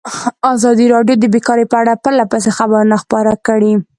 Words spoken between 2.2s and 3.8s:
پسې خبرونه خپاره کړي.